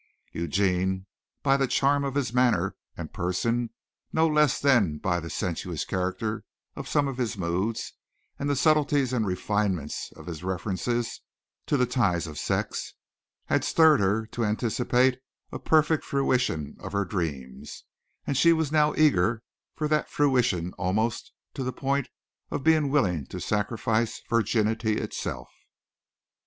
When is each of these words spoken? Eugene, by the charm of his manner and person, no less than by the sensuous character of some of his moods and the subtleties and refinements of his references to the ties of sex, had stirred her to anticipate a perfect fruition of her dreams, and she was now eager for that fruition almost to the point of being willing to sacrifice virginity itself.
Eugene, 0.33 1.05
by 1.43 1.55
the 1.55 1.67
charm 1.67 2.03
of 2.03 2.15
his 2.15 2.33
manner 2.33 2.75
and 2.97 3.13
person, 3.13 3.69
no 4.11 4.27
less 4.27 4.59
than 4.59 4.97
by 4.97 5.19
the 5.19 5.29
sensuous 5.29 5.85
character 5.85 6.43
of 6.75 6.87
some 6.87 7.07
of 7.07 7.19
his 7.19 7.37
moods 7.37 7.93
and 8.39 8.49
the 8.49 8.55
subtleties 8.55 9.13
and 9.13 9.27
refinements 9.27 10.11
of 10.15 10.25
his 10.25 10.43
references 10.43 11.21
to 11.67 11.77
the 11.77 11.85
ties 11.85 12.25
of 12.25 12.39
sex, 12.39 12.95
had 13.45 13.63
stirred 13.63 13.99
her 13.99 14.25
to 14.25 14.43
anticipate 14.43 15.19
a 15.51 15.59
perfect 15.59 16.03
fruition 16.03 16.75
of 16.79 16.93
her 16.93 17.05
dreams, 17.05 17.83
and 18.25 18.35
she 18.35 18.51
was 18.53 18.71
now 18.71 18.95
eager 18.95 19.43
for 19.75 19.87
that 19.87 20.09
fruition 20.09 20.73
almost 20.79 21.31
to 21.53 21.61
the 21.63 21.71
point 21.71 22.09
of 22.49 22.63
being 22.63 22.89
willing 22.89 23.23
to 23.27 23.39
sacrifice 23.39 24.19
virginity 24.27 24.97
itself. 24.97 25.51